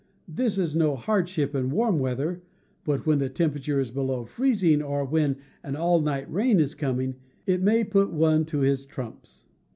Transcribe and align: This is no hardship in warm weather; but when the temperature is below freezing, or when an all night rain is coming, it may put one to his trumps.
This 0.27 0.57
is 0.57 0.75
no 0.75 0.95
hardship 0.95 1.53
in 1.53 1.69
warm 1.69 1.99
weather; 1.99 2.41
but 2.83 3.05
when 3.05 3.19
the 3.19 3.29
temperature 3.29 3.79
is 3.79 3.91
below 3.91 4.25
freezing, 4.25 4.81
or 4.81 5.05
when 5.05 5.37
an 5.61 5.75
all 5.75 6.01
night 6.01 6.25
rain 6.33 6.59
is 6.59 6.73
coming, 6.73 7.17
it 7.45 7.61
may 7.61 7.83
put 7.83 8.09
one 8.11 8.45
to 8.45 8.61
his 8.61 8.87
trumps. 8.87 9.49